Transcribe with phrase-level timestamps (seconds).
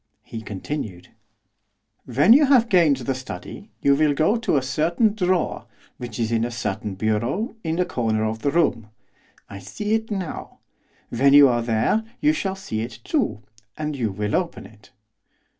[0.23, 1.09] He continued.
[2.05, 6.31] 'When you have gained the study, you will go to a certain drawer, which is
[6.31, 8.89] in a certain bureau, in a corner of the room
[9.47, 10.57] I see it now;
[11.09, 13.43] when you are there you shall see it too
[13.77, 14.89] and you will open it.